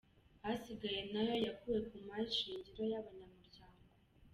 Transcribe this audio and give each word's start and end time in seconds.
Asigaye 0.51 1.01
na 1.13 1.21
yo 1.29 1.35
yakuwe 1.45 1.79
ku 1.87 1.95
mari 2.07 2.27
shingiro 2.37 2.81
y’aba 2.91 3.07
banyamuryango. 3.09 3.83